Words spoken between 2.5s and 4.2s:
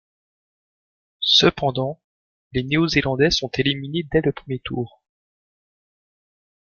les néo-zélandais sont éliminés